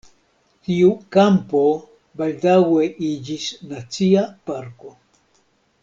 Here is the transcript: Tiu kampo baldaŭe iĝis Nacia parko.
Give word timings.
Tiu 0.67 0.87
kampo 1.15 1.61
baldaŭe 2.23 2.89
iĝis 3.11 3.47
Nacia 3.75 4.25
parko. 4.49 4.95